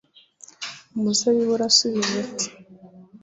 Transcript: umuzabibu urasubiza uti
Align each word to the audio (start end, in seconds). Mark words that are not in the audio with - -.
umuzabibu 0.95 1.51
urasubiza 1.55 2.13
uti 2.25 2.47